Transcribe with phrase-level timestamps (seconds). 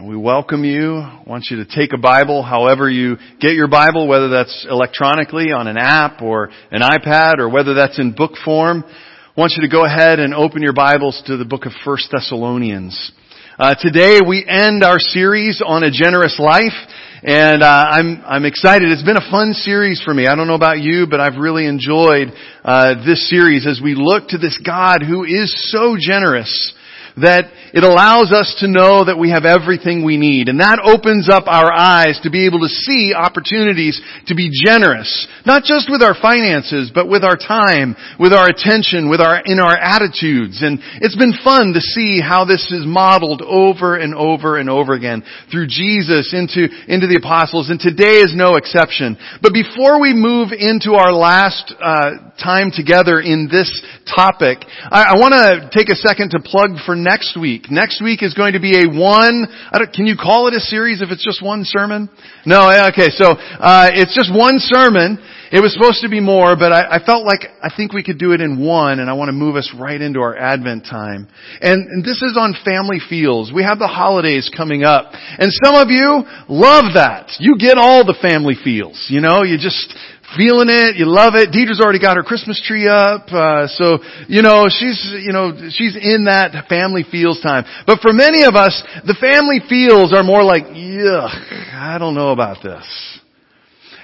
[0.00, 0.98] We welcome you.
[0.98, 5.50] I want you to take a Bible, however you get your Bible, whether that's electronically
[5.50, 8.84] on an app or an iPad or whether that's in book form.
[8.86, 11.98] I want you to go ahead and open your Bibles to the book of 1
[12.12, 13.10] Thessalonians.
[13.58, 16.78] Uh, today we end our series on a generous life.
[17.20, 18.92] And uh, I'm I'm excited.
[18.92, 20.28] It's been a fun series for me.
[20.28, 22.28] I don't know about you, but I've really enjoyed
[22.62, 26.72] uh, this series as we look to this God who is so generous
[27.20, 30.48] that it allows us to know that we have everything we need.
[30.48, 35.08] And that opens up our eyes to be able to see opportunities to be generous.
[35.44, 39.60] Not just with our finances, but with our time, with our attention, with our, in
[39.60, 40.62] our attitudes.
[40.62, 44.94] And it's been fun to see how this is modeled over and over and over
[44.94, 47.70] again through Jesus into, into the apostles.
[47.70, 49.18] And today is no exception.
[49.42, 53.68] But before we move into our last, uh, time together in this
[54.06, 57.70] topic, I, I want to take a second to plug for next week.
[57.70, 59.48] Next week is going to be a one,
[59.94, 62.10] can you call it a series if it's just one sermon?
[62.44, 65.16] No, eh, okay, so, uh, it's just one sermon.
[65.50, 68.18] It was supposed to be more, but I, I, felt like I think we could
[68.18, 71.28] do it in one, and I want to move us right into our Advent time.
[71.60, 73.52] And, and this is on family feels.
[73.52, 77.32] We have the holidays coming up, and some of you love that.
[77.40, 79.06] You get all the family feels.
[79.08, 79.94] You know, you just
[80.36, 80.96] feeling it.
[80.96, 81.52] You love it.
[81.52, 83.32] Deidre's already got her Christmas tree up.
[83.32, 87.64] Uh, so, you know, she's, you know, she's in that family feels time.
[87.86, 91.32] But for many of us, the family feels are more like, yuck,
[91.72, 92.84] I don't know about this.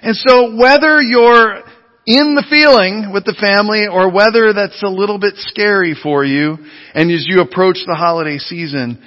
[0.05, 1.65] And so whether you're
[2.07, 6.59] in the feeling with the family or whether that's a little bit scary for you
[6.95, 9.03] and as you approach the holiday season,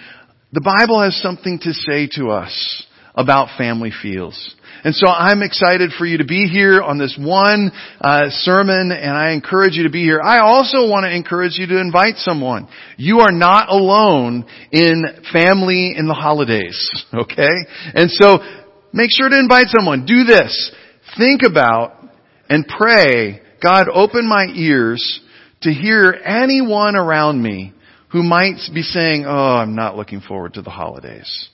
[0.52, 4.56] the Bible has something to say to us about family feels.
[4.84, 9.12] And so I'm excited for you to be here on this one uh, sermon, and
[9.12, 10.22] I encourage you to be here.
[10.22, 12.68] I also want to encourage you to invite someone.
[12.96, 17.54] You are not alone in family in the holidays, okay?
[17.94, 18.40] And so
[18.94, 20.06] make sure to invite someone.
[20.06, 20.72] Do this.
[21.16, 21.94] Think about
[22.50, 25.22] and pray, God, open my ears
[25.62, 27.74] to hear anyone around me
[28.12, 31.50] who might be saying, oh, I'm not looking forward to the holidays.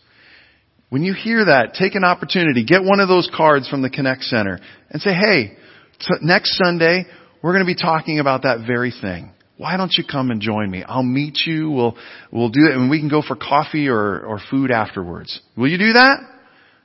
[0.90, 4.22] When you hear that, take an opportunity, get one of those cards from the Connect
[4.24, 4.59] Center
[4.90, 5.58] and say, hey,
[6.00, 7.06] t- next Sunday,
[7.42, 9.31] we're going to be talking about that very thing.
[9.58, 10.84] Why don't you come and join me?
[10.84, 11.72] I'll meet you.
[11.72, 11.97] We'll,
[12.31, 15.40] we'll do it and we can go for coffee or, or food afterwards.
[15.58, 16.18] Will you do that?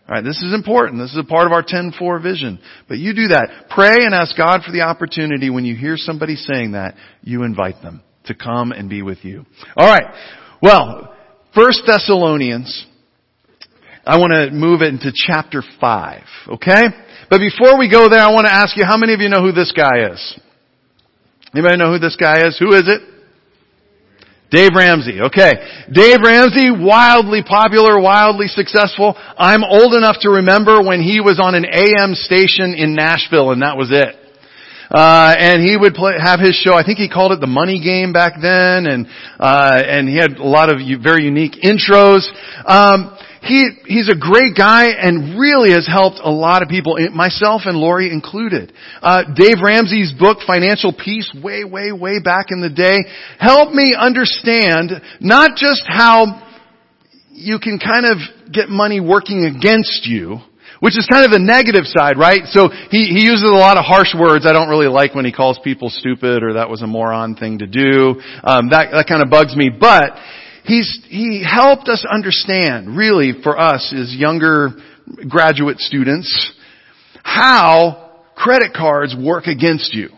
[0.09, 1.01] Alright, this is important.
[1.01, 2.59] This is a part of our 10-4 vision.
[2.89, 3.67] But you do that.
[3.69, 7.83] Pray and ask God for the opportunity when you hear somebody saying that, you invite
[7.83, 9.45] them to come and be with you.
[9.79, 10.15] Alright.
[10.63, 11.15] Well,
[11.55, 12.87] First Thessalonians
[14.09, 16.23] I want to move it into chapter 5,
[16.57, 16.85] okay?
[17.29, 19.43] But before we go there, I want to ask you, how many of you know
[19.43, 20.41] who this guy is?
[21.53, 22.57] Anybody know who this guy is?
[22.59, 23.03] Who is it?
[24.50, 25.20] Dave Ramsey.
[25.20, 25.53] Okay.
[25.92, 29.14] Dave Ramsey, wildly popular, wildly successful.
[29.36, 33.62] I'm old enough to remember when he was on an AM station in Nashville and
[33.62, 34.16] that was it.
[34.91, 36.72] Uh, and he would play, have his show.
[36.72, 39.06] I think he called it the Money Game back then, and
[39.38, 42.25] uh, and he had a lot of very unique intros.
[42.65, 47.62] Um, he, he's a great guy and really has helped a lot of people, myself
[47.65, 48.72] and Lori included.
[49.00, 52.98] Uh, Dave Ramsey's book, Financial Peace, way, way, way back in the day,
[53.38, 54.91] helped me understand
[55.21, 56.44] not just how
[57.31, 58.19] you can kind of
[58.53, 60.38] get money working against you,
[60.81, 62.43] which is kind of the negative side, right?
[62.47, 64.47] So he, he uses a lot of harsh words.
[64.47, 67.59] I don't really like when he calls people stupid or that was a moron thing
[67.59, 68.21] to do.
[68.43, 69.71] Um, that, that kind of bugs me.
[69.71, 70.19] But
[70.69, 74.69] He's, he helped us understand, really, for us as younger
[75.27, 76.53] graduate students,
[77.23, 80.11] how credit cards work against you.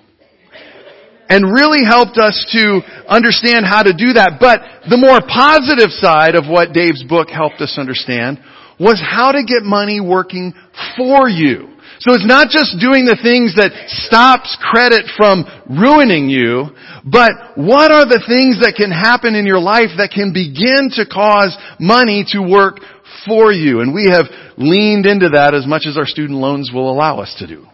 [1.29, 4.39] And really helped us to understand how to do that.
[4.41, 8.41] But the more positive side of what Dave's book helped us understand
[8.81, 10.53] was how to get money working
[10.97, 11.70] for you.
[12.01, 13.77] So it's not just doing the things that
[14.09, 16.73] stops credit from ruining you,
[17.05, 21.05] but what are the things that can happen in your life that can begin to
[21.05, 22.81] cause money to work
[23.29, 23.85] for you?
[23.85, 27.37] And we have leaned into that as much as our student loans will allow us
[27.39, 27.69] to do.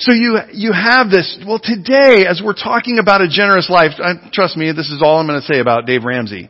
[0.00, 3.92] So you, you have this, well today, as we're talking about a generous life,
[4.32, 6.48] trust me, this is all I'm going to say about Dave Ramsey.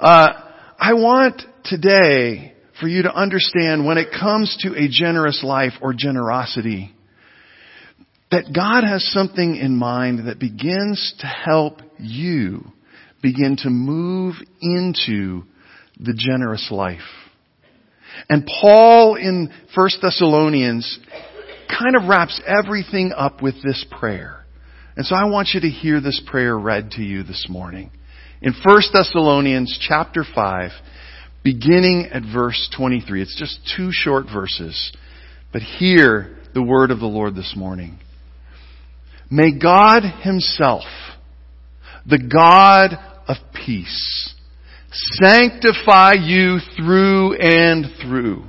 [0.00, 0.28] Uh,
[0.78, 5.92] I want today for you to understand when it comes to a generous life or
[5.92, 6.94] generosity,
[8.30, 12.64] that God has something in mind that begins to help you
[13.22, 15.42] begin to move into
[15.98, 17.00] the generous life.
[18.28, 20.98] And Paul in 1 Thessalonians
[21.68, 24.44] kind of wraps everything up with this prayer.
[24.96, 27.90] And so I want you to hear this prayer read to you this morning.
[28.40, 30.70] In 1 Thessalonians chapter 5,
[31.44, 33.22] beginning at verse 23.
[33.22, 34.92] It's just two short verses.
[35.52, 37.98] But hear the word of the Lord this morning.
[39.30, 40.84] May God Himself,
[42.06, 42.98] the God
[43.28, 43.36] of
[43.66, 44.34] peace,
[44.90, 48.44] sanctify you through and through.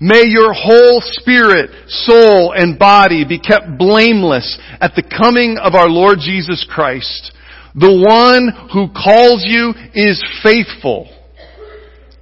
[0.00, 5.88] May your whole spirit, soul, and body be kept blameless at the coming of our
[5.88, 7.32] Lord Jesus Christ.
[7.76, 11.08] The one who calls you is faithful,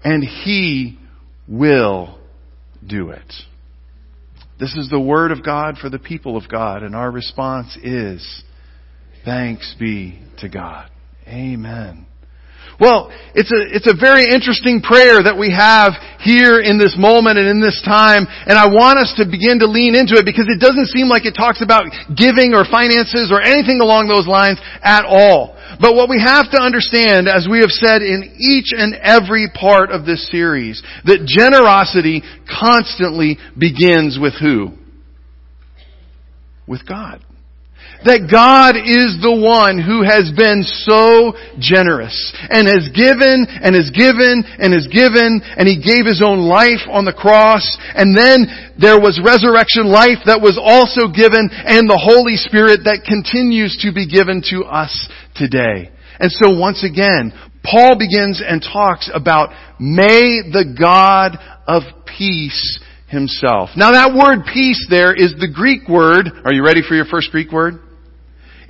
[0.04, 0.98] and He
[1.48, 2.18] will
[2.86, 3.32] do it.
[4.58, 8.44] This is the Word of God for the people of God, and our response is,
[9.24, 10.90] Thanks be to God.
[11.26, 12.06] Amen.
[12.80, 17.38] Well, it's a, it's a very interesting prayer that we have here in this moment
[17.38, 20.48] and in this time, and I want us to begin to lean into it because
[20.48, 21.84] it doesn't seem like it talks about
[22.16, 25.56] giving or finances or anything along those lines at all.
[25.80, 29.90] But what we have to understand, as we have said in each and every part
[29.90, 34.72] of this series, that generosity constantly begins with who?
[36.66, 37.24] With God
[38.04, 42.14] that God is the one who has been so generous
[42.50, 46.84] and has given and has given and has given and He gave His own life
[46.90, 47.64] on the cross
[47.94, 48.46] and then
[48.78, 53.92] there was resurrection life that was also given and the Holy Spirit that continues to
[53.92, 54.92] be given to us
[55.36, 55.90] today.
[56.18, 57.32] And so once again,
[57.64, 62.80] Paul begins and talks about may the God of peace
[63.12, 63.70] himself.
[63.76, 66.30] Now that word peace there is the Greek word.
[66.44, 67.81] Are you ready for your first Greek word?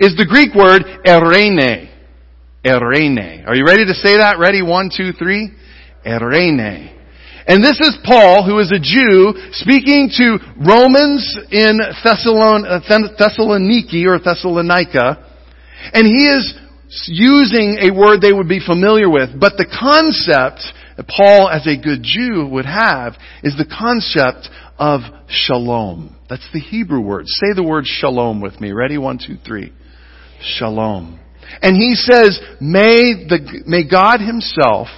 [0.02, 1.87] Is the Greek word eirene.
[2.66, 3.46] Eirene.
[3.46, 4.34] Are you ready to say that?
[4.37, 4.60] Ready?
[4.60, 5.54] One, two, three.
[6.04, 6.90] Eirene.
[7.46, 14.19] And this is Paul, who is a Jew, speaking to Romans in uh, Thessaloniki or
[14.19, 15.22] Thessalonica,
[15.94, 16.54] and he is
[17.06, 19.38] using a word they would be familiar with.
[19.38, 20.66] But the concept
[20.96, 23.14] that Paul, as a good Jew, would have
[23.44, 26.16] is the concept of shalom.
[26.28, 27.26] That's the Hebrew word.
[27.26, 28.72] Say the word shalom with me.
[28.72, 28.99] Ready?
[28.99, 29.72] One, two, three
[30.43, 31.19] shalom.
[31.61, 34.89] And he says, may the, may God himself,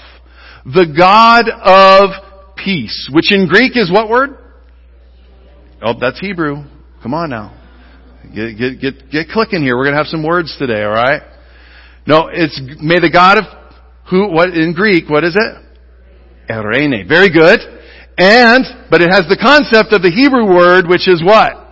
[0.64, 4.38] the God of peace, which in Greek is what word?
[5.82, 6.64] Oh, that's Hebrew.
[7.02, 7.60] Come on now.
[8.34, 9.76] Get, get, get, get clicking here.
[9.76, 11.22] We're going to have some words today, alright?
[12.06, 13.44] No, it's, may the God of,
[14.10, 15.64] who, what, in Greek, what is it?
[16.50, 17.08] Eirene.
[17.08, 17.60] Very good.
[18.16, 21.63] And, but it has the concept of the Hebrew word, which is what?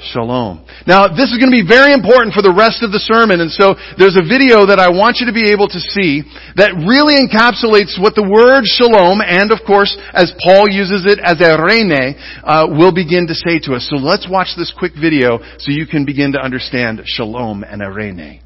[0.00, 0.62] Shalom.
[0.86, 3.50] Now, this is going to be very important for the rest of the sermon, and
[3.50, 6.22] so there's a video that I want you to be able to see
[6.54, 11.42] that really encapsulates what the word shalom, and of course, as Paul uses it as
[11.42, 12.14] eirene,
[12.46, 13.90] uh, will begin to say to us.
[13.90, 18.38] So let's watch this quick video so you can begin to understand shalom and eirene.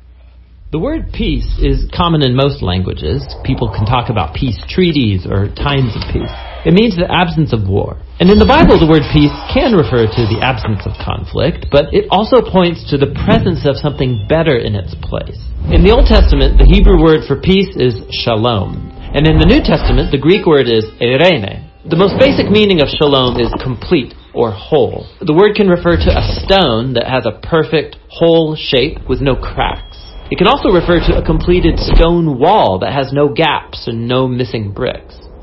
[0.72, 3.28] The word peace is common in most languages.
[3.44, 6.32] People can talk about peace treaties or times of peace.
[6.64, 8.00] It means the absence of war.
[8.22, 11.90] And in the Bible, the word peace can refer to the absence of conflict, but
[11.90, 15.34] it also points to the presence of something better in its place.
[15.74, 18.94] In the Old Testament, the Hebrew word for peace is shalom.
[19.10, 21.66] And in the New Testament, the Greek word is eirene.
[21.90, 25.02] The most basic meaning of shalom is complete or whole.
[25.18, 29.34] The word can refer to a stone that has a perfect, whole shape with no
[29.34, 29.98] cracks.
[30.30, 34.30] It can also refer to a completed stone wall that has no gaps and no
[34.30, 35.18] missing bricks.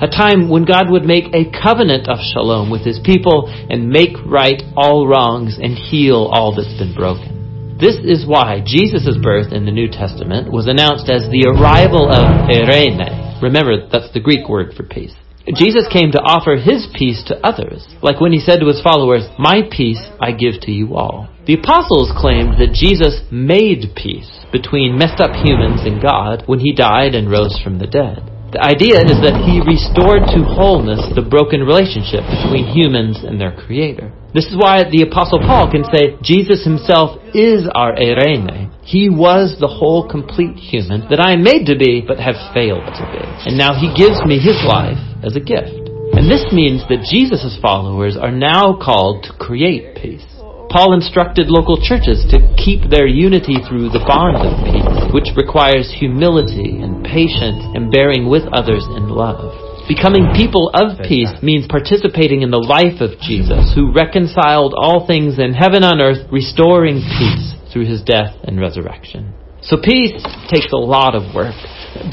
[0.00, 4.16] a time when God would make a covenant of shalom with his people and make
[4.24, 7.76] right all wrongs and heal all that's been broken.
[7.80, 12.48] This is why Jesus' birth in the New Testament was announced as the arrival of
[12.48, 13.40] Eirene.
[13.40, 15.14] Remember, that's the Greek word for peace.
[15.56, 19.24] Jesus came to offer his peace to others, like when he said to his followers,
[19.38, 21.28] My peace I give to you all.
[21.46, 26.76] The apostles claimed that Jesus made peace between messed up humans and God when he
[26.76, 28.20] died and rose from the dead.
[28.50, 33.54] The idea is that he restored to wholeness the broken relationship between humans and their
[33.54, 34.10] creator.
[34.34, 38.74] This is why the apostle Paul can say Jesus himself is our Eirene.
[38.82, 42.90] He was the whole complete human that I am made to be but have failed
[42.90, 43.22] to be.
[43.46, 45.74] And now he gives me his life as a gift.
[46.18, 50.26] And this means that Jesus' followers are now called to create peace.
[50.70, 55.90] Paul instructed local churches to keep their unity through the bond of peace, which requires
[55.90, 59.50] humility and patience and bearing with others in love.
[59.90, 65.42] Becoming people of peace means participating in the life of Jesus, who reconciled all things
[65.42, 69.34] in heaven and earth, restoring peace through his death and resurrection.
[69.66, 70.14] So peace
[70.46, 71.58] takes a lot of work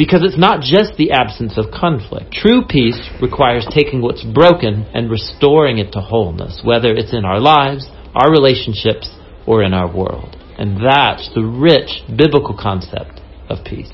[0.01, 2.33] because it's not just the absence of conflict.
[2.33, 7.39] True peace requires taking what's broken and restoring it to wholeness, whether it's in our
[7.39, 7.85] lives,
[8.17, 9.09] our relationships,
[9.45, 10.35] or in our world.
[10.57, 13.93] And that's the rich biblical concept of peace.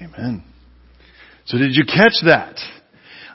[0.00, 0.44] Amen.
[1.46, 2.60] So did you catch that?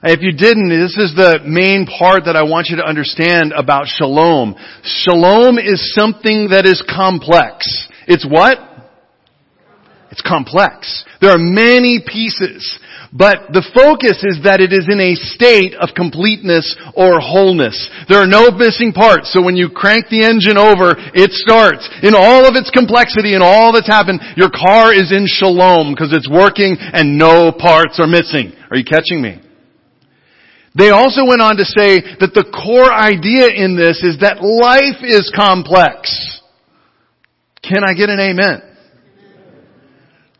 [0.04, 3.88] If you didn't, this is the main part that I want you to understand about
[3.88, 4.56] shalom.
[4.84, 7.90] Shalom is something that is complex.
[8.08, 8.60] It's what?
[10.12, 11.04] It's complex.
[11.22, 12.80] There are many pieces.
[13.14, 17.78] But the focus is that it is in a state of completeness or wholeness.
[18.10, 19.32] There are no missing parts.
[19.32, 21.88] So when you crank the engine over, it starts.
[22.02, 26.12] In all of its complexity and all that's happened, your car is in shalom because
[26.12, 28.52] it's working and no parts are missing.
[28.72, 29.42] Are you catching me?
[30.76, 35.00] They also went on to say that the core idea in this is that life
[35.08, 36.12] is complex.
[37.64, 38.62] Can I get an amen?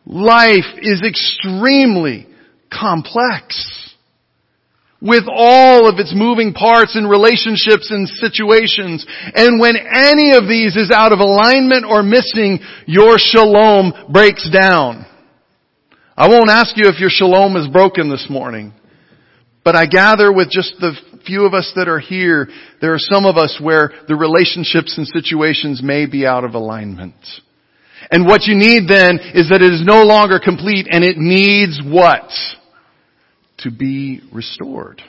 [0.04, 2.28] Life is extremely
[2.72, 3.94] complex.
[5.00, 9.06] With all of its moving parts and relationships and situations.
[9.34, 15.04] And when any of these is out of alignment or missing, your shalom breaks down.
[16.16, 18.72] I won't ask you if your shalom is broken this morning.
[19.64, 20.94] But I gather with just the
[21.26, 22.48] few of us that are here,
[22.80, 27.14] there are some of us where the relationships and situations may be out of alignment.
[28.10, 31.80] And what you need then is that it is no longer complete and it needs
[31.84, 32.30] what?
[33.58, 35.02] to be restored.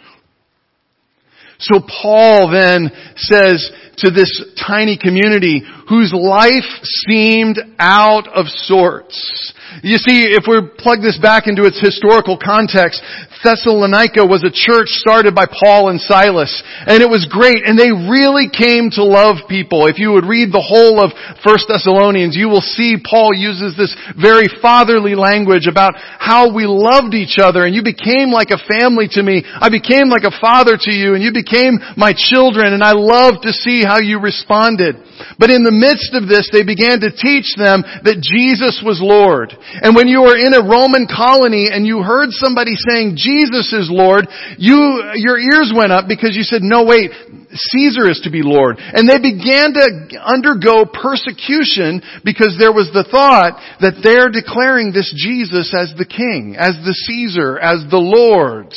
[1.60, 9.54] So Paul then says to this tiny community whose life seemed out of sorts.
[9.84, 13.04] You see, if we plug this back into its historical context,
[13.44, 16.52] Thessalonica was a church started by Paul and Silas.
[16.88, 17.64] And it was great.
[17.66, 19.86] And they really came to love people.
[19.86, 23.94] If you would read the whole of 1 Thessalonians, you will see Paul uses this
[24.18, 27.64] very fatherly language about how we loved each other.
[27.64, 29.44] And you became like a family to me.
[29.46, 31.14] I became like a father to you.
[31.14, 32.74] And you became my children.
[32.74, 34.98] And I loved to see how you responded.
[35.38, 39.57] But in the midst of this, they began to teach them that Jesus was Lord.
[39.82, 43.90] And when you were in a Roman colony and you heard somebody saying Jesus is
[43.92, 47.12] Lord, you, your ears went up because you said, no wait,
[47.52, 48.78] Caesar is to be Lord.
[48.78, 55.14] And they began to undergo persecution because there was the thought that they're declaring this
[55.16, 58.74] Jesus as the king, as the Caesar, as the Lord.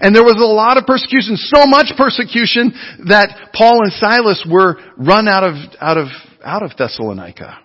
[0.00, 2.74] And there was a lot of persecution, so much persecution
[3.06, 6.08] that Paul and Silas were run out of, out of,
[6.42, 7.61] out of Thessalonica.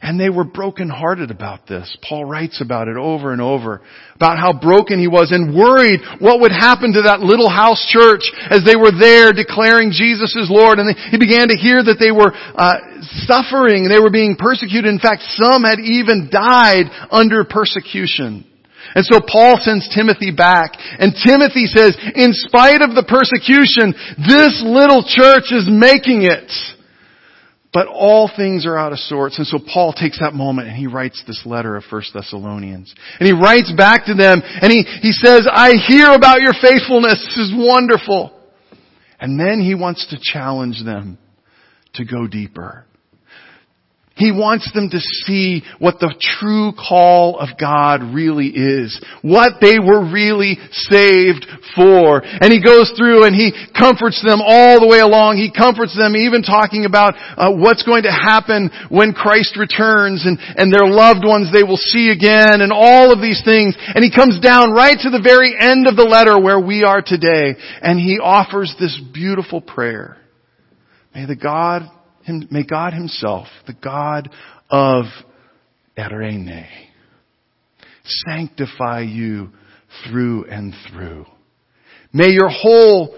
[0.00, 1.96] And they were brokenhearted about this.
[2.08, 3.82] Paul writes about it over and over,
[4.14, 8.30] about how broken he was and worried what would happen to that little house church
[8.46, 10.78] as they were there declaring Jesus as Lord.
[10.78, 14.86] And he began to hear that they were uh, suffering, they were being persecuted.
[14.86, 18.46] In fact, some had even died under persecution.
[18.94, 24.62] And so Paul sends Timothy back, and Timothy says, in spite of the persecution, this
[24.64, 26.48] little church is making it.
[27.78, 29.38] But all things are out of sorts.
[29.38, 32.92] And so Paul takes that moment and he writes this letter of 1 Thessalonians.
[33.20, 37.24] And he writes back to them and he, he says, I hear about your faithfulness.
[37.24, 38.36] This is wonderful.
[39.20, 41.18] And then he wants to challenge them
[41.94, 42.84] to go deeper.
[44.18, 48.98] He wants them to see what the true call of God really is.
[49.22, 50.58] What they were really
[50.90, 51.46] saved
[51.78, 52.20] for.
[52.26, 55.38] And he goes through and he comforts them all the way along.
[55.38, 60.36] He comforts them even talking about uh, what's going to happen when Christ returns and,
[60.58, 63.78] and their loved ones they will see again and all of these things.
[63.78, 67.06] And he comes down right to the very end of the letter where we are
[67.06, 70.18] today and he offers this beautiful prayer.
[71.14, 71.82] May the God
[72.50, 74.30] may God himself, the God
[74.70, 75.04] of
[75.96, 76.66] Eirene,
[78.04, 79.50] sanctify you
[80.04, 81.26] through and through.
[82.12, 83.16] May your whole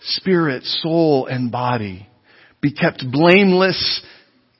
[0.00, 2.08] spirit, soul, and body
[2.60, 4.02] be kept blameless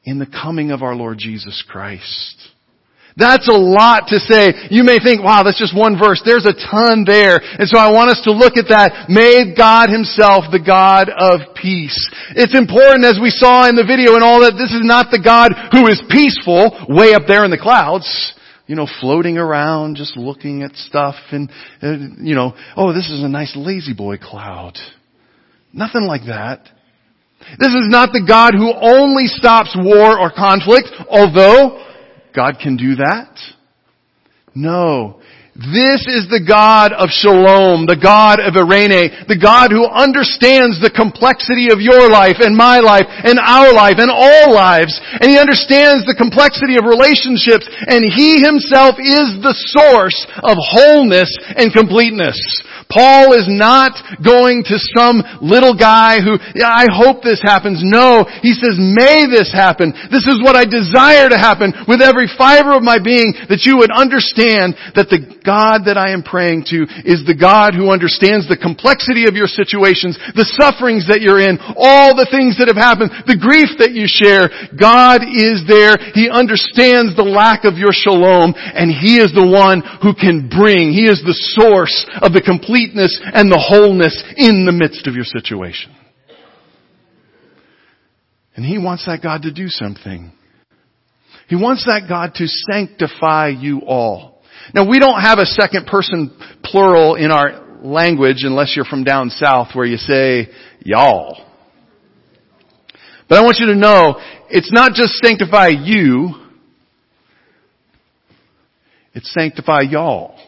[0.04, 2.51] in the coming of our Lord Jesus Christ.
[3.16, 4.68] That's a lot to say.
[4.70, 6.22] You may think, wow, that's just one verse.
[6.24, 7.40] There's a ton there.
[7.42, 9.08] And so I want us to look at that.
[9.08, 11.96] May God himself the God of peace.
[12.36, 15.20] It's important as we saw in the video and all that this is not the
[15.20, 18.08] God who is peaceful way up there in the clouds.
[18.66, 21.50] You know, floating around, just looking at stuff and,
[21.82, 21.92] uh,
[22.22, 24.78] you know, oh, this is a nice La-Z-Boy cloud.
[25.74, 26.70] Nothing like that.
[27.58, 31.91] This is not the God who only stops war or conflict, although
[32.34, 33.38] God can do that?
[34.54, 35.20] No.
[35.52, 40.88] This is the God of Shalom, the God of Eirene, the God who understands the
[40.88, 44.96] complexity of your life and my life and our life and all lives.
[45.20, 51.28] And He understands the complexity of relationships and He Himself is the source of wholeness
[51.52, 52.40] and completeness.
[52.88, 53.92] Paul is not
[54.24, 57.80] going to some little guy who, yeah, I hope this happens.
[57.80, 59.92] No, he says, may this happen.
[60.12, 63.80] This is what I desire to happen with every fiber of my being that you
[63.80, 68.48] would understand that the God that I am praying to is the God who understands
[68.48, 72.80] the complexity of your situations, the sufferings that you're in, all the things that have
[72.80, 74.50] happened, the grief that you share.
[74.72, 75.98] God is there.
[76.14, 80.94] He understands the lack of your shalom and He is the one who can bring,
[80.94, 85.28] He is the source of the completeness and the wholeness in the midst of your
[85.28, 85.94] situation.
[88.56, 90.32] And He wants that God to do something.
[91.48, 94.31] He wants that God to sanctify you all.
[94.74, 99.30] Now we don't have a second person plural in our language unless you're from down
[99.30, 100.48] south where you say
[100.80, 101.44] y'all.
[103.28, 106.34] But I want you to know, it's not just sanctify you,
[109.14, 110.38] it's sanctify y'all.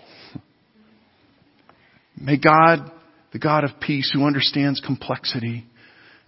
[2.16, 2.90] May God,
[3.32, 5.66] the God of peace who understands complexity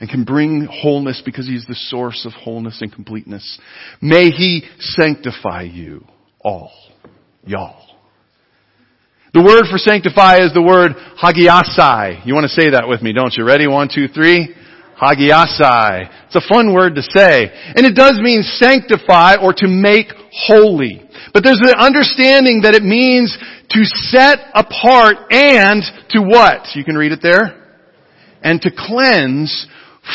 [0.01, 3.59] and can bring wholeness because He's the source of wholeness and completeness,
[4.03, 6.05] may He sanctify you
[6.41, 6.73] all.
[7.47, 7.87] Y'all.
[9.33, 12.27] The word for sanctify is the word hagiasai.
[12.27, 13.45] You want to say that with me, don't you?
[13.45, 13.69] Ready?
[13.69, 14.55] One, two, three.
[15.01, 16.27] Hagiasai.
[16.27, 17.53] It's a fun word to say.
[17.77, 21.05] And it does mean sanctify or to make holy.
[21.35, 23.37] But there's an understanding that it means
[23.71, 26.75] to set apart and to what?
[26.75, 27.63] You can read it there.
[28.43, 29.67] And to cleanse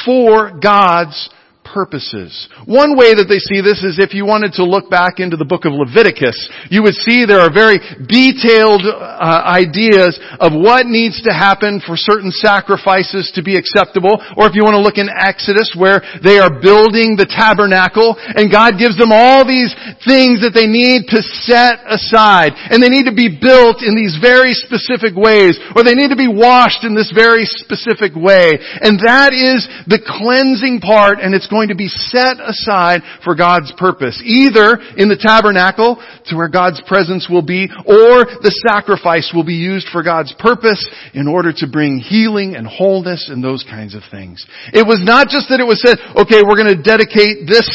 [0.04, 1.30] for God's
[1.73, 2.47] purposes.
[2.67, 5.47] One way that they see this is if you wanted to look back into the
[5.47, 6.36] book of Leviticus,
[6.69, 11.95] you would see there are very detailed uh, ideas of what needs to happen for
[11.95, 14.19] certain sacrifices to be acceptable.
[14.36, 18.51] Or if you want to look in Exodus where they are building the tabernacle and
[18.51, 19.71] God gives them all these
[20.07, 24.17] things that they need to set aside and they need to be built in these
[24.17, 28.57] very specific ways or they need to be washed in this very specific way.
[28.81, 33.71] And that is the cleansing part and it's going to be set aside for God's
[33.77, 34.21] purpose.
[34.25, 39.57] Either in the tabernacle to where God's presence will be, or the sacrifice will be
[39.57, 40.81] used for God's purpose
[41.13, 44.45] in order to bring healing and wholeness and those kinds of things.
[44.73, 47.67] It was not just that it was said, okay, we're going to dedicate this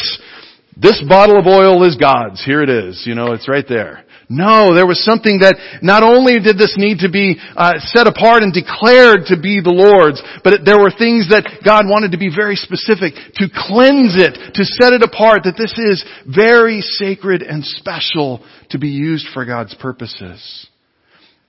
[0.79, 2.43] this bottle of oil is God's.
[2.45, 3.03] Here it is.
[3.05, 4.05] You know, it's right there.
[4.29, 8.43] No, there was something that not only did this need to be uh, set apart
[8.43, 12.17] and declared to be the Lord's, but it, there were things that God wanted to
[12.17, 17.41] be very specific, to cleanse it, to set it apart, that this is very sacred
[17.41, 20.67] and special to be used for God's purposes.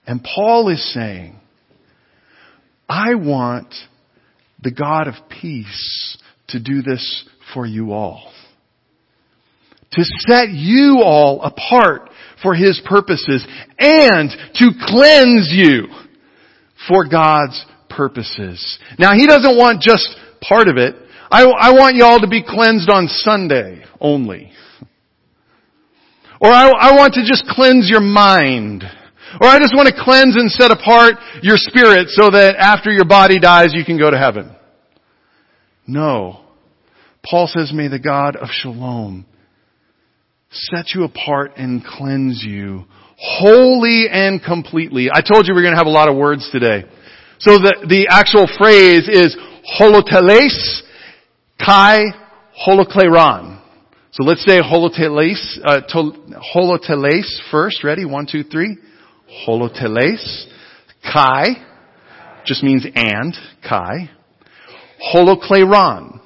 [0.06, 1.36] And Paul is saying,
[2.88, 3.74] I want
[4.62, 6.16] the God of peace
[6.48, 8.32] to do this for you all.
[9.92, 12.10] To set you all apart
[12.42, 13.46] for His purposes
[13.78, 15.86] and to cleanse you
[16.86, 18.78] for God's purposes.
[18.98, 20.08] Now He doesn't want just
[20.40, 20.94] part of it.
[21.30, 24.52] I, I want y'all to be cleansed on Sunday only.
[26.40, 28.84] Or I, I want to just cleanse your mind.
[29.40, 33.04] Or I just want to cleanse and set apart your spirit so that after your
[33.04, 34.54] body dies you can go to heaven.
[35.86, 36.44] No.
[37.28, 39.26] Paul says, may the God of shalom
[40.50, 42.84] set you apart and cleanse you
[43.18, 45.08] wholly and completely.
[45.12, 46.84] I told you we are going to have a lot of words today.
[47.38, 49.36] So the, the actual phrase is
[49.78, 50.82] holoteles
[51.64, 51.98] kai
[52.66, 53.60] holokleron.
[54.12, 55.80] So let's say holoteles, uh,
[56.54, 57.84] holoteles first.
[57.84, 58.04] Ready?
[58.04, 58.78] One, two, three.
[59.46, 60.46] Holoteles.
[61.02, 61.44] Kai
[62.44, 63.36] just means and.
[63.68, 64.10] Kai.
[65.14, 66.20] Holokleron.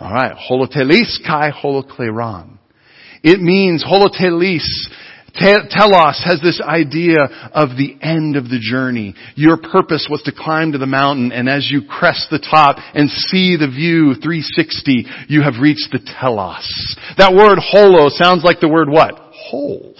[0.00, 0.36] Alright.
[0.36, 2.58] Holoteles kai holokleron.
[3.22, 4.66] It means holoteles
[5.38, 7.16] Telos has this idea
[7.52, 9.14] of the end of the journey.
[9.34, 13.10] Your purpose was to climb to the mountain and as you crest the top and
[13.10, 16.96] see the view 360, you have reached the telos.
[17.18, 19.14] That word holo sounds like the word what?
[19.32, 19.94] Whole.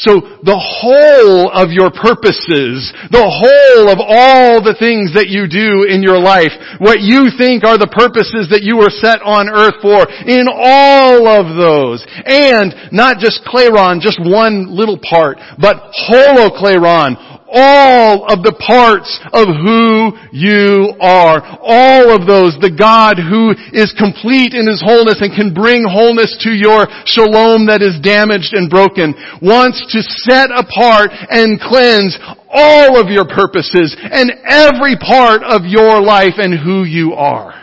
[0.00, 5.84] So the whole of your purposes, the whole of all the things that you do
[5.84, 9.76] in your life, what you think are the purposes that you were set on earth
[9.84, 17.29] for, in all of those, and not just kleron, just one little part, but holokleron,
[17.50, 21.42] all of the parts of who you are.
[21.60, 22.54] All of those.
[22.62, 27.66] The God who is complete in His wholeness and can bring wholeness to your shalom
[27.66, 32.14] that is damaged and broken wants to set apart and cleanse
[32.50, 37.54] all of your purposes and every part of your life and who you are.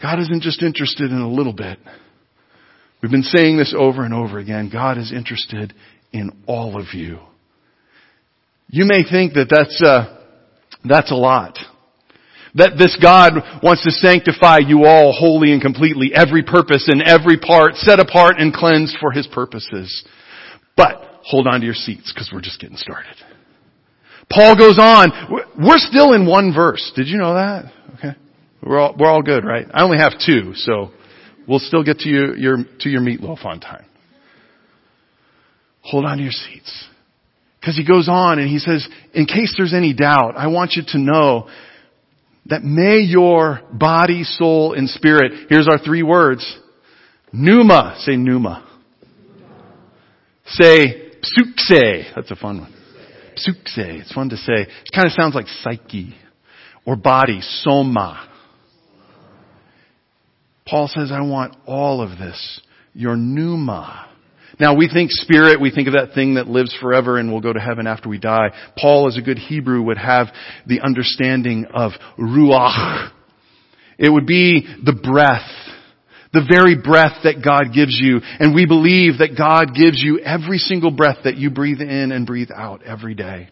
[0.00, 1.78] God isn't just interested in a little bit.
[3.02, 4.70] We've been saying this over and over again.
[4.72, 5.74] God is interested
[6.12, 7.18] in all of you.
[8.72, 10.16] You may think that that's, uh,
[10.84, 11.58] that's a lot.
[12.54, 17.38] That this God wants to sanctify you all wholly and completely, every purpose and every
[17.38, 20.04] part, set apart and cleansed for His purposes.
[20.76, 23.14] But, hold on to your seats, because we're just getting started.
[24.32, 25.10] Paul goes on,
[25.58, 26.92] we're still in one verse.
[26.94, 27.72] Did you know that?
[27.98, 28.16] Okay.
[28.62, 29.66] We're all, we're all good, right?
[29.72, 30.90] I only have two, so
[31.48, 33.86] we'll still get to your, your, to your meatloaf on time.
[35.82, 36.86] Hold on to your seats.
[37.60, 40.82] Because he goes on and he says, in case there's any doubt, I want you
[40.88, 41.48] to know
[42.46, 46.58] that may your body, soul, and spirit, here's our three words,
[47.32, 48.66] pneuma, say pneuma.
[50.46, 52.74] Say psuxe, that's a fun one.
[53.36, 54.62] Psuxe, it's fun to say.
[54.62, 56.14] It kind of sounds like psyche
[56.86, 58.26] or body, soma.
[60.66, 62.60] Paul says, I want all of this,
[62.94, 64.09] your pneuma
[64.60, 67.52] now we think spirit, we think of that thing that lives forever and will go
[67.52, 68.50] to heaven after we die.
[68.78, 70.28] Paul as a good Hebrew would have
[70.66, 73.10] the understanding of ruach.
[73.98, 75.48] It would be the breath,
[76.32, 78.20] the very breath that God gives you.
[78.38, 82.26] And we believe that God gives you every single breath that you breathe in and
[82.26, 83.48] breathe out every day.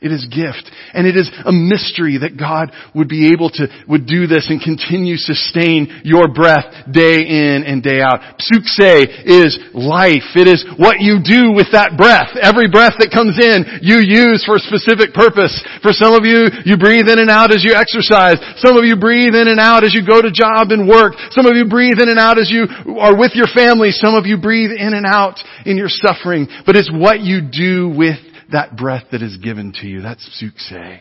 [0.00, 0.64] It is gift.
[0.96, 4.56] And it is a mystery that God would be able to, would do this and
[4.56, 8.40] continue sustain your breath day in and day out.
[8.40, 10.24] Psuxe is life.
[10.40, 12.32] It is what you do with that breath.
[12.40, 15.52] Every breath that comes in, you use for a specific purpose.
[15.84, 18.40] For some of you, you breathe in and out as you exercise.
[18.64, 21.12] Some of you breathe in and out as you go to job and work.
[21.36, 22.64] Some of you breathe in and out as you
[22.96, 23.92] are with your family.
[23.92, 25.36] Some of you breathe in and out
[25.68, 26.48] in your suffering.
[26.64, 28.16] But it's what you do with
[28.52, 30.02] that breath that is given to you.
[30.02, 31.00] That's suxe.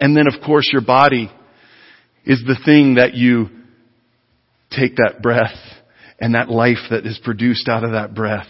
[0.00, 1.30] And then of course your body
[2.24, 3.48] is the thing that you
[4.70, 5.56] take that breath
[6.18, 8.48] and that life that is produced out of that breath.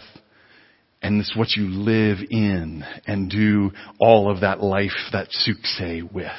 [1.01, 6.31] And it's what you live in and do all of that life, that suxe with.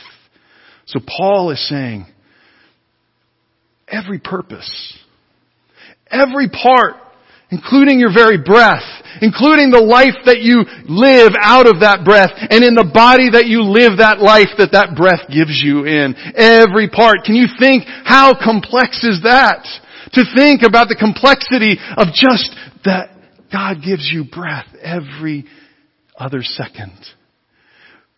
[0.86, 2.06] So Paul is saying,
[3.88, 4.98] every purpose,
[6.08, 6.94] every part
[7.52, 8.82] including your very breath,
[9.20, 13.44] including the life that you live out of that breath, and in the body that
[13.44, 16.16] you live that life that that breath gives you in.
[16.32, 17.28] Every part.
[17.28, 19.62] Can you think how complex is that?
[20.16, 22.48] To think about the complexity of just
[22.88, 23.12] that
[23.52, 25.44] God gives you breath every
[26.16, 26.96] other second.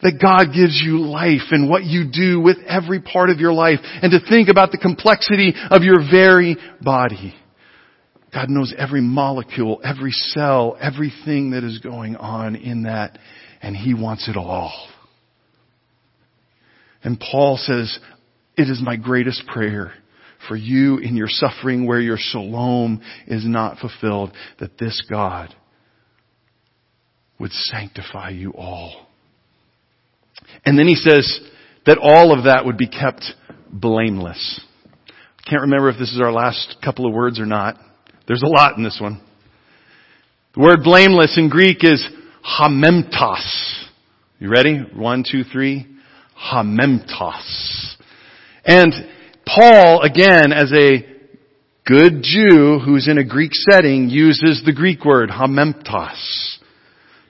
[0.01, 3.79] That God gives you life and what you do with every part of your life
[3.83, 7.35] and to think about the complexity of your very body.
[8.35, 13.19] God knows every molecule, every cell, everything that is going on in that,
[13.63, 14.89] and He wants it all.
[17.05, 17.97] And Paul says,
[18.57, 19.93] it is my greatest prayer
[20.49, 25.55] for you in your suffering where your shalom is not fulfilled, that this God
[27.39, 29.07] would sanctify you all.
[30.65, 31.41] And then he says
[31.87, 33.25] that all of that would be kept
[33.71, 34.61] blameless.
[35.49, 37.77] Can't remember if this is our last couple of words or not.
[38.27, 39.21] There's a lot in this one.
[40.55, 42.07] The word blameless in Greek is
[42.59, 43.85] hamemtos.
[44.39, 44.79] You ready?
[44.95, 45.87] One, two, three.
[46.53, 47.97] Hamemtos.
[48.65, 48.93] And
[49.47, 51.07] Paul, again, as a
[51.87, 56.59] good Jew who's in a Greek setting uses the Greek word hamemptos.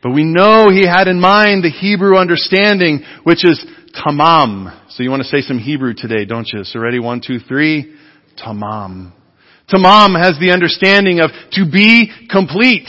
[0.03, 4.91] But we know he had in mind the Hebrew understanding, which is tamam.
[4.91, 6.63] So you want to say some Hebrew today, don't you?
[6.65, 7.01] So ready?
[7.01, 7.97] One, two, three.
[8.39, 9.13] Tamam.
[9.75, 12.89] Tamam has the understanding of to be complete,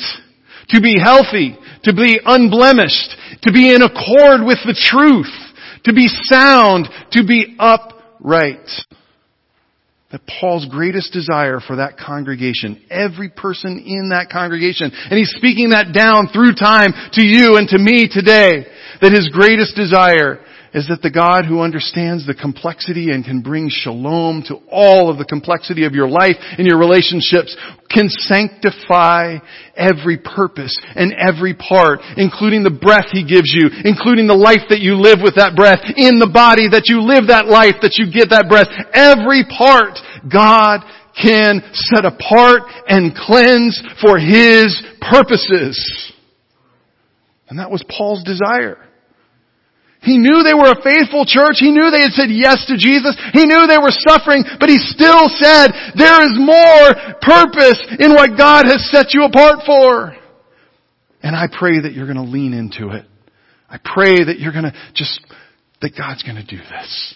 [0.69, 5.34] to be healthy, to be unblemished, to be in accord with the truth,
[5.84, 8.69] to be sound, to be upright.
[10.12, 15.69] That Paul's greatest desire for that congregation, every person in that congregation, and he's speaking
[15.69, 18.65] that down through time to you and to me today,
[19.02, 20.39] that his greatest desire
[20.76, 25.18] is that the God who understands the complexity and can bring shalom to all of
[25.18, 27.56] the complexity of your life and your relationships
[27.88, 29.40] can sanctify
[29.80, 34.84] every purpose and every part, including the breath He gives you, including the life that
[34.84, 38.12] you live with that breath, in the body that you live that life, that you
[38.12, 38.68] get that breath.
[38.92, 39.96] Every part
[40.28, 40.84] God
[41.16, 45.80] can set apart and cleanse for His purposes.
[47.48, 48.85] And that was Paul's desire.
[50.06, 51.58] He knew they were a faithful church.
[51.58, 53.18] He knew they had said yes to Jesus.
[53.34, 58.38] He knew they were suffering, but he still said, there is more purpose in what
[58.38, 60.15] God has set you apart for.
[61.24, 63.06] And I pray that you're going to lean into it.
[63.68, 65.20] I pray that you're going to just,
[65.82, 67.15] that God's going to do this.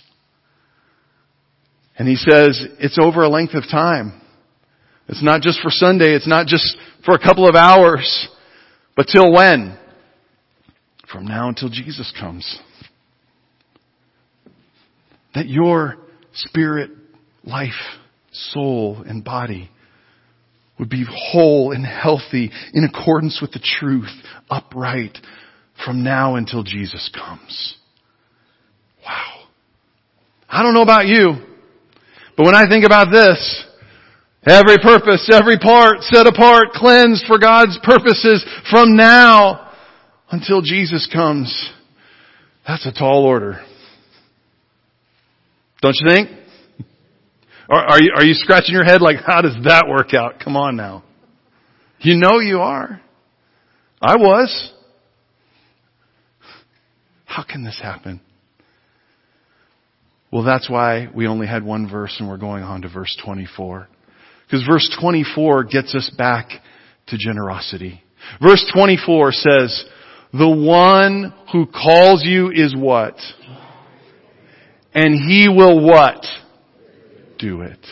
[1.96, 4.20] And he says, it's over a length of time.
[5.08, 6.16] It's not just for Sunday.
[6.16, 6.76] It's not just
[7.06, 8.28] for a couple of hours.
[8.96, 9.78] But till when?
[11.12, 12.60] From now until Jesus comes
[15.36, 15.98] that your
[16.34, 16.92] spirit,
[17.44, 17.72] life,
[18.32, 19.70] soul, and body
[20.78, 24.10] would be whole and healthy in accordance with the truth,
[24.50, 25.18] upright
[25.86, 27.76] from now until Jesus comes.
[29.06, 29.46] Wow.
[30.50, 31.36] I don't know about you,
[32.38, 33.66] but when I think about this,
[34.46, 39.72] every purpose, every part set apart, cleansed for God's purposes from now
[40.32, 41.72] until Jesus comes,
[42.66, 43.62] that's a tall order.
[45.82, 46.30] Don't you think?
[47.70, 50.40] Are, are, you, are you scratching your head like, how does that work out?
[50.44, 51.04] Come on now.
[52.00, 53.02] You know you are.
[54.02, 54.74] I was.
[57.26, 58.22] How can this happen?
[60.32, 63.88] Well, that's why we only had one verse and we're going on to verse 24.
[64.46, 66.50] Because verse 24 gets us back
[67.08, 68.02] to generosity.
[68.42, 69.86] Verse 24 says,
[70.34, 73.16] the one who calls you is what?
[74.94, 76.26] And he will what?
[77.38, 77.86] Do it.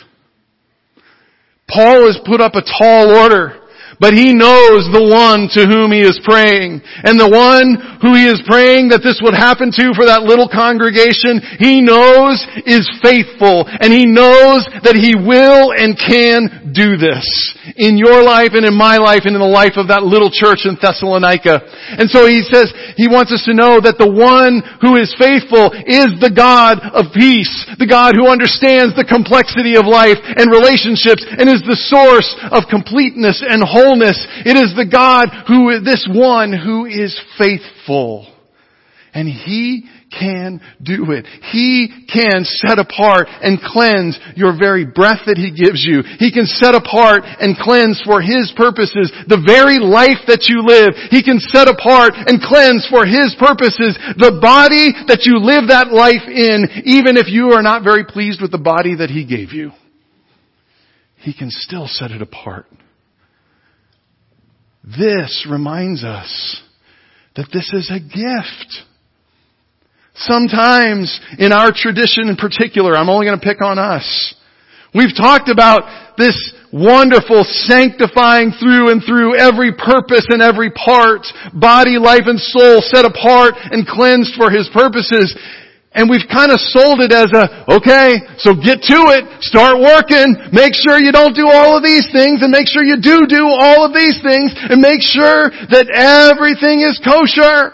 [1.70, 3.67] Paul has put up a tall order
[4.00, 6.82] but he knows the one to whom he is praying.
[7.02, 10.46] And the one who he is praying that this would happen to for that little
[10.46, 12.38] congregation, he knows
[12.70, 13.66] is faithful.
[13.66, 17.26] And he knows that he will and can do this
[17.74, 20.70] in your life and in my life and in the life of that little church
[20.70, 21.66] in Thessalonica.
[21.98, 22.70] And so he says
[23.02, 27.10] he wants us to know that the one who is faithful is the God of
[27.18, 27.50] peace,
[27.82, 32.70] the God who understands the complexity of life and relationships and is the source of
[32.70, 34.20] completeness and wholeness wholeness.
[34.46, 38.28] It is the God who, this one who is faithful.
[39.14, 41.26] And He can do it.
[41.52, 46.04] He can set apart and cleanse your very breath that He gives you.
[46.20, 50.96] He can set apart and cleanse for His purposes the very life that you live.
[51.10, 55.92] He can set apart and cleanse for His purposes the body that you live that
[55.92, 59.52] life in, even if you are not very pleased with the body that He gave
[59.52, 59.72] you.
[61.18, 62.68] He can still set it apart.
[64.88, 66.62] This reminds us
[67.36, 68.84] that this is a gift.
[70.16, 74.34] Sometimes in our tradition in particular, I'm only going to pick on us.
[74.96, 82.00] We've talked about this wonderful sanctifying through and through every purpose and every part, body,
[82.00, 85.36] life, and soul set apart and cleansed for His purposes.
[85.98, 90.38] And we've kind of sold it as a, okay, so get to it, start working,
[90.54, 93.50] make sure you don't do all of these things, and make sure you do do
[93.50, 97.74] all of these things, and make sure that everything is kosher.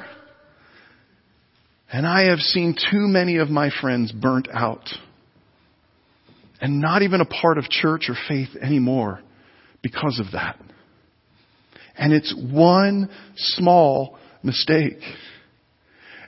[1.91, 4.87] And I have seen too many of my friends burnt out.
[6.61, 9.19] And not even a part of church or faith anymore
[9.81, 10.57] because of that.
[11.97, 14.99] And it's one small mistake.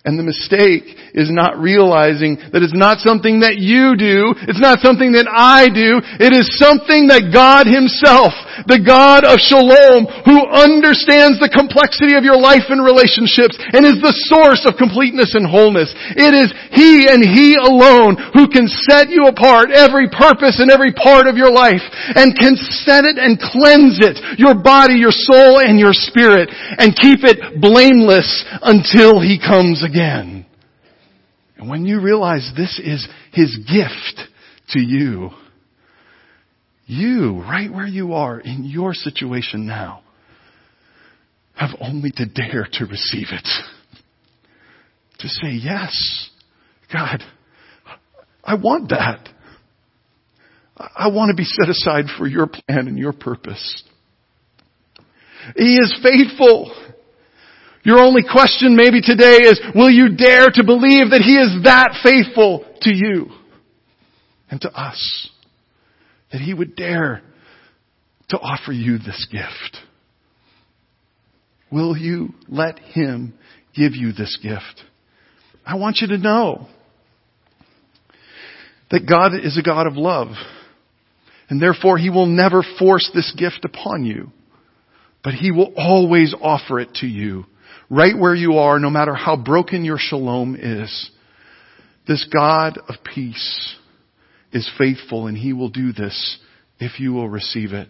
[0.06, 0.86] And the mistake
[1.18, 4.38] is not realizing that it's not something that you do.
[4.46, 5.98] It's not something that I do.
[6.22, 8.30] It is something that God himself,
[8.70, 13.98] the God of shalom, who understands the complexity of your life and relationships and is
[13.98, 15.90] the source of completeness and wholeness.
[16.14, 20.94] It is He and He alone who can set you apart, every purpose and every
[20.94, 21.82] part of your life,
[22.14, 22.54] and can
[22.86, 27.58] set it and cleanse it, your body, your soul, and your spirit, and keep it
[27.58, 30.46] blameless until He comes again again.
[31.58, 34.30] And when you realize this is His gift
[34.70, 35.30] to you,
[36.86, 40.02] you, right where you are in your situation now,
[41.56, 43.48] have only to dare to receive it.
[45.20, 46.30] To say, yes,
[46.92, 47.24] God,
[48.44, 49.30] I want that.
[50.78, 53.84] I want to be set aside for your plan and your purpose.
[55.56, 56.76] He is faithful.
[57.86, 62.00] Your only question maybe today is, will you dare to believe that He is that
[62.04, 63.28] faithful to you
[64.50, 65.30] and to us?
[66.32, 67.22] That He would dare
[68.30, 69.78] to offer you this gift?
[71.72, 73.36] Will you let Him
[73.76, 74.82] give you this gift?
[75.64, 76.68] I want you to know
[78.90, 80.30] that God is a God of love.
[81.50, 84.32] And therefore He will never force this gift upon you.
[85.24, 87.46] But He will always offer it to you
[87.90, 91.12] right where you are, no matter how broken your shalom is.
[92.08, 93.76] This God of peace
[94.52, 96.40] is faithful and He will do this
[96.80, 97.88] if you will receive it.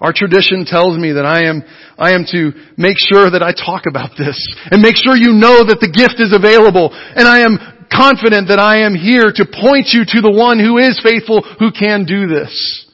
[0.00, 1.62] Our tradition tells me that I am,
[1.98, 5.64] I am to make sure that I talk about this and make sure you know
[5.64, 9.92] that the gift is available and I am confident that I am here to point
[9.92, 12.86] you to the one who is faithful who can do this.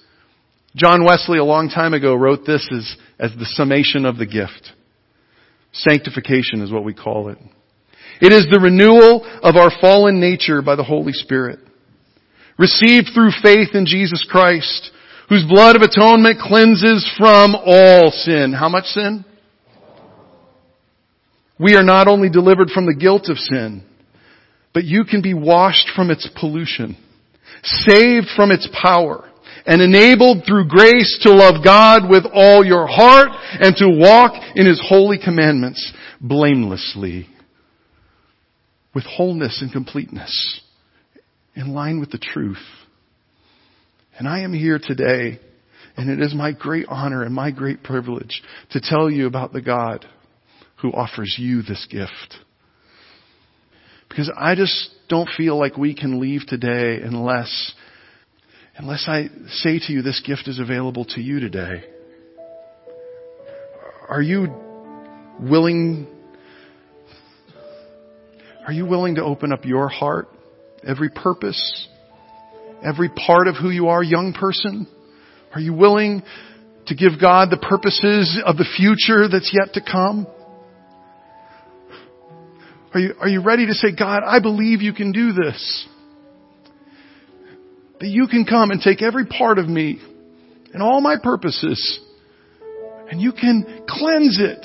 [0.74, 4.72] John Wesley a long time ago wrote this as, as the summation of the gift.
[5.78, 7.38] Sanctification is what we call it.
[8.20, 11.58] It is the renewal of our fallen nature by the Holy Spirit.
[12.58, 14.90] Received through faith in Jesus Christ,
[15.28, 18.54] whose blood of atonement cleanses from all sin.
[18.58, 19.24] How much sin?
[21.58, 23.82] We are not only delivered from the guilt of sin,
[24.72, 26.96] but you can be washed from its pollution,
[27.62, 29.25] saved from its power,
[29.66, 34.66] and enabled through grace to love God with all your heart and to walk in
[34.66, 37.28] His holy commandments blamelessly
[38.94, 40.62] with wholeness and completeness
[41.54, 42.62] in line with the truth.
[44.18, 45.40] And I am here today
[45.96, 49.62] and it is my great honor and my great privilege to tell you about the
[49.62, 50.04] God
[50.82, 52.36] who offers you this gift.
[54.08, 57.72] Because I just don't feel like we can leave today unless
[58.78, 61.84] unless I say to you, this gift is available to you today.
[64.08, 64.48] Are you
[65.40, 66.06] willing,
[68.66, 70.28] are you willing to open up your heart,
[70.86, 71.88] every purpose,
[72.84, 74.86] every part of who you are, young person?
[75.54, 76.22] Are you willing
[76.86, 80.26] to give God the purposes of the future that's yet to come?
[82.94, 85.88] Are you, are you ready to say, God, I believe you can do this?
[88.00, 90.00] That you can come and take every part of me
[90.74, 92.00] and all my purposes
[93.10, 94.64] and you can cleanse it.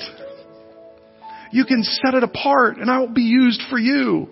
[1.52, 4.28] You can set it apart and I will be used for you.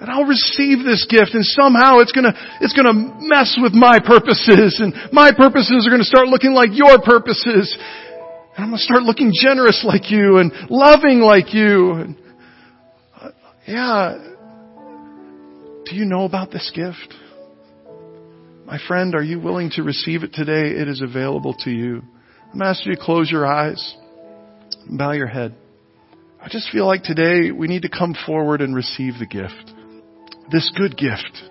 [0.00, 4.78] And I'll receive this gift and somehow it's gonna, it's gonna mess with my purposes
[4.80, 7.76] and my purposes are gonna start looking like your purposes.
[8.56, 11.92] And I'm gonna start looking generous like you and loving like you.
[11.92, 12.16] And,
[13.20, 13.30] uh,
[13.66, 14.18] yeah,
[15.88, 17.14] do you know about this gift?
[18.66, 20.78] My friend, are you willing to receive it today?
[20.78, 22.02] It is available to you.
[22.52, 23.96] I'm asking you to close your eyes
[24.86, 25.54] and bow your head.
[26.40, 29.72] I just feel like today we need to come forward and receive the gift.
[30.50, 31.42] This good gift.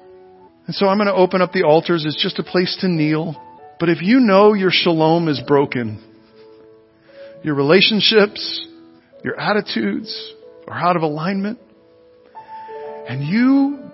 [0.67, 3.41] And so I'm going to open up the altars as just a place to kneel.
[3.80, 6.04] But if you know your shalom is broken,
[7.43, 8.67] your relationships,
[9.23, 10.34] your attitudes
[10.67, 11.60] are out of alignment,
[13.08, 13.88] and you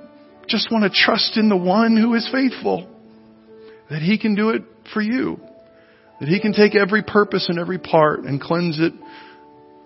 [0.47, 2.89] just want to trust in the one who is faithful.
[3.89, 5.39] That he can do it for you.
[6.19, 8.93] That he can take every purpose and every part and cleanse it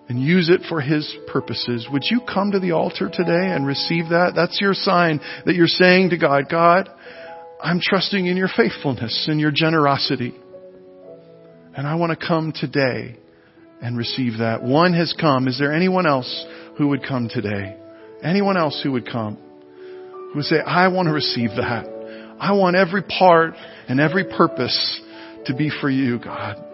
[0.08, 1.86] and use it for his purposes.
[1.92, 4.32] Would you come to the altar today and receive that?
[4.34, 6.88] That's your sign that you're saying to God, God,
[7.60, 10.34] I'm trusting in your faithfulness and your generosity.
[11.76, 13.16] And I want to come today
[13.82, 14.62] and receive that.
[14.62, 15.46] One has come.
[15.46, 17.76] Is there anyone else who would come today?
[18.22, 19.38] Anyone else who would come?
[20.32, 22.36] Who say, I want to receive that.
[22.40, 23.54] I want every part
[23.88, 25.00] and every purpose
[25.46, 26.64] to be for you, God.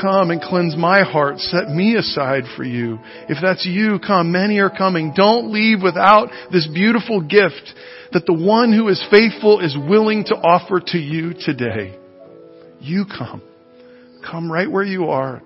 [0.00, 1.38] Come and cleanse my heart.
[1.38, 2.98] Set me aside for you.
[3.28, 4.32] If that's you, come.
[4.32, 5.12] Many are coming.
[5.16, 7.72] Don't leave without this beautiful gift
[8.12, 11.98] that the one who is faithful is willing to offer to you today.
[12.80, 13.42] You come.
[14.30, 15.42] Come right where you are.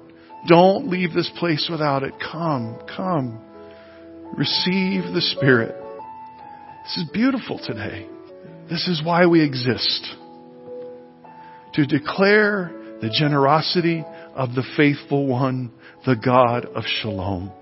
[0.48, 2.14] Don't leave this place without it.
[2.20, 3.40] Come, come.
[4.36, 5.81] Receive the Spirit.
[6.82, 8.08] This is beautiful today.
[8.68, 10.16] This is why we exist.
[11.74, 14.04] To declare the generosity
[14.34, 15.70] of the faithful one,
[16.04, 17.52] the God of Shalom.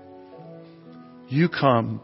[1.29, 2.01] You come.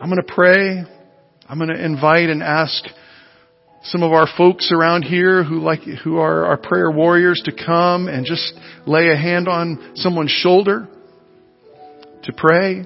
[0.00, 0.82] I'm going to pray.
[1.48, 2.82] I'm going to invite and ask
[3.84, 8.08] some of our folks around here who like, who are our prayer warriors to come
[8.08, 8.52] and just
[8.84, 10.88] lay a hand on someone's shoulder
[12.24, 12.84] to pray.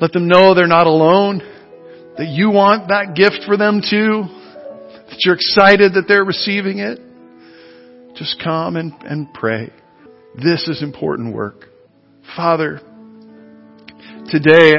[0.00, 1.40] Let them know they're not alone,
[2.18, 4.24] that you want that gift for them too,
[5.08, 7.00] that you're excited that they're receiving it.
[8.16, 9.70] Just come and, and pray.
[10.36, 11.66] This is important work.
[12.36, 12.80] Father,
[14.30, 14.74] today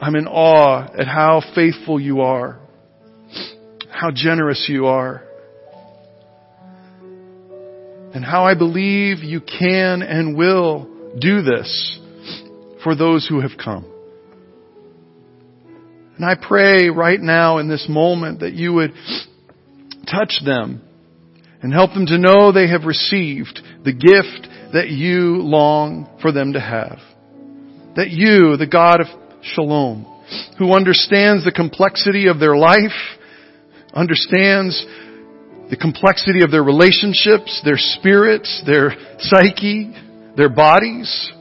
[0.00, 2.60] I'm in awe at how faithful you are,
[3.90, 5.22] how generous you are,
[8.14, 11.98] and how I believe you can and will do this
[12.84, 13.91] for those who have come.
[16.16, 18.92] And I pray right now in this moment that you would
[20.10, 20.82] touch them
[21.62, 26.52] and help them to know they have received the gift that you long for them
[26.52, 26.98] to have.
[27.96, 29.06] That you, the God of
[29.42, 30.04] shalom,
[30.58, 32.96] who understands the complexity of their life,
[33.94, 34.84] understands
[35.70, 39.94] the complexity of their relationships, their spirits, their psyche,
[40.36, 41.32] their bodies,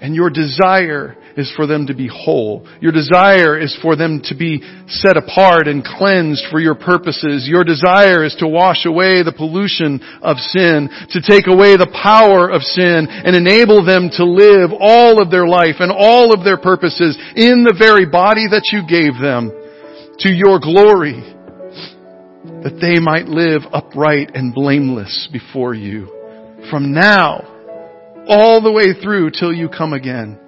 [0.00, 2.66] and your desire is for them to be whole.
[2.80, 7.46] Your desire is for them to be set apart and cleansed for your purposes.
[7.46, 12.48] Your desire is to wash away the pollution of sin, to take away the power
[12.48, 16.58] of sin and enable them to live all of their life and all of their
[16.58, 19.52] purposes in the very body that you gave them
[20.20, 21.20] to your glory
[22.64, 26.08] that they might live upright and blameless before you
[26.70, 27.44] from now
[28.28, 30.38] all the way through till you come again.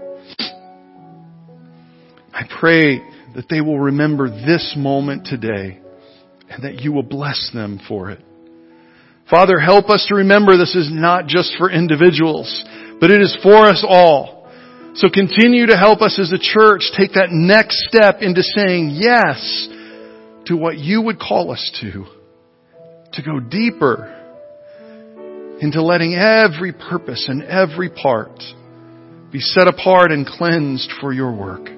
[2.39, 3.01] I pray
[3.35, 5.81] that they will remember this moment today
[6.49, 8.21] and that you will bless them for it.
[9.29, 12.65] Father, help us to remember this is not just for individuals,
[13.01, 14.49] but it is for us all.
[14.95, 19.69] So continue to help us as a church take that next step into saying yes
[20.47, 22.05] to what you would call us to.
[23.15, 24.15] To go deeper
[25.61, 28.41] into letting every purpose and every part
[29.33, 31.78] be set apart and cleansed for your work.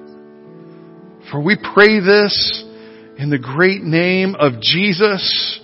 [1.31, 2.63] For we pray this
[3.17, 5.61] in the great name of Jesus,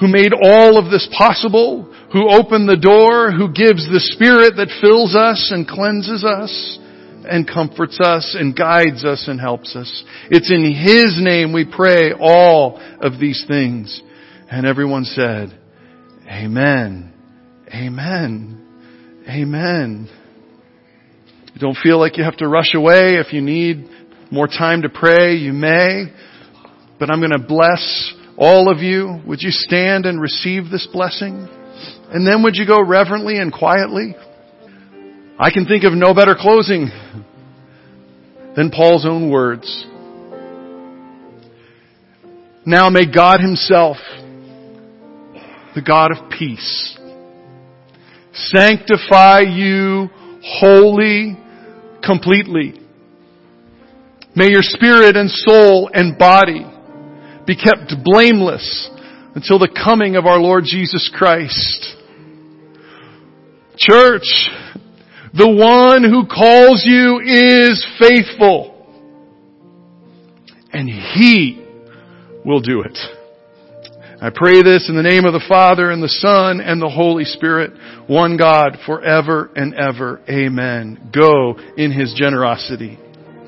[0.00, 4.78] who made all of this possible, who opened the door, who gives the Spirit that
[4.80, 6.78] fills us and cleanses us
[7.28, 10.04] and comforts us and guides us and helps us.
[10.30, 14.00] It's in His name we pray all of these things.
[14.50, 15.58] And everyone said,
[16.28, 17.12] Amen.
[17.74, 19.24] Amen.
[19.28, 20.08] Amen.
[21.58, 23.90] Don't feel like you have to rush away if you need
[24.30, 26.06] more time to pray, you may.
[26.98, 29.20] But I'm going to bless all of you.
[29.26, 31.48] Would you stand and receive this blessing?
[32.10, 34.14] And then would you go reverently and quietly?
[35.38, 36.88] I can think of no better closing
[38.56, 39.86] than Paul's own words.
[42.64, 43.98] Now may God himself,
[45.74, 46.98] the God of peace,
[48.32, 50.08] sanctify you
[50.42, 51.38] wholly,
[52.02, 52.85] completely
[54.36, 56.66] May your spirit and soul and body
[57.46, 58.90] be kept blameless
[59.34, 61.96] until the coming of our Lord Jesus Christ.
[63.78, 64.50] Church,
[65.32, 68.74] the one who calls you is faithful.
[70.70, 71.64] And He
[72.44, 72.98] will do it.
[74.20, 77.24] I pray this in the name of the Father and the Son and the Holy
[77.24, 77.70] Spirit,
[78.06, 80.20] one God forever and ever.
[80.28, 81.10] Amen.
[81.14, 82.98] Go in His generosity.